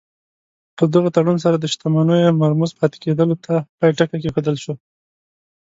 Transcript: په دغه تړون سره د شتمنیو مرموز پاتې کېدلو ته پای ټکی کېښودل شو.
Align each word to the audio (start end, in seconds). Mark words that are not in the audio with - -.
په 0.77 0.83
دغه 0.93 1.09
تړون 1.15 1.37
سره 1.45 1.55
د 1.59 1.65
شتمنیو 1.73 2.37
مرموز 2.41 2.71
پاتې 2.79 2.97
کېدلو 3.03 3.35
ته 3.45 3.53
پای 3.79 3.91
ټکی 3.97 4.17
کېښودل 4.23 4.57
شو. 4.63 4.73